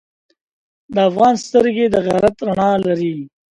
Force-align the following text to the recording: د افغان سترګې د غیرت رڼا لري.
د 0.93 0.95
افغان 1.09 1.33
سترګې 1.45 1.85
د 1.89 1.95
غیرت 2.05 2.35
رڼا 2.47 2.71
لري. 2.85 3.15